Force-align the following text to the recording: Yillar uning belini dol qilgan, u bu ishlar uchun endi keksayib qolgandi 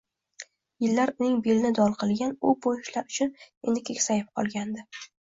Yillar 0.85 1.11
uning 1.19 1.35
belini 1.49 1.71
dol 1.81 1.95
qilgan, 2.01 2.35
u 2.53 2.57
bu 2.67 2.75
ishlar 2.81 3.09
uchun 3.15 3.35
endi 3.47 3.89
keksayib 3.93 4.37
qolgandi 4.39 4.93